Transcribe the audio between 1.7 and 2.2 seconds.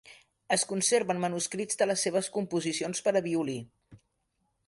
de les